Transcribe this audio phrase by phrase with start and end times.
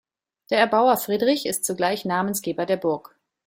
[0.49, 3.15] Der Erbauer Friedrich ist zugleich Namensgeber der Burg.